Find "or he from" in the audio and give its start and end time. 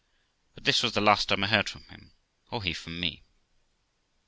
2.49-2.99